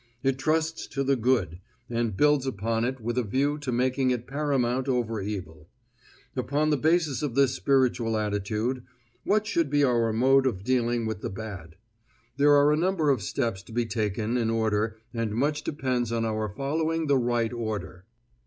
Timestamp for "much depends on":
15.35-16.25